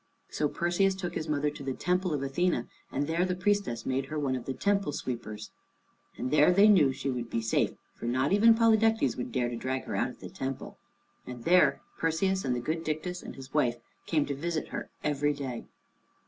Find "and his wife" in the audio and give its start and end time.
13.21-13.77